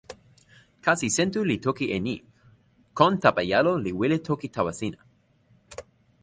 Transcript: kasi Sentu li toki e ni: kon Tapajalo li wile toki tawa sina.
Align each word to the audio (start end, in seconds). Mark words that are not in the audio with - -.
kasi 0.85 1.07
Sentu 1.15 1.39
li 1.49 1.57
toki 1.65 1.85
e 1.97 1.97
ni: 2.07 2.15
kon 2.97 3.13
Tapajalo 3.23 3.73
li 3.83 3.91
wile 3.99 4.17
toki 4.27 4.47
tawa 4.55 4.71
sina. 4.79 4.99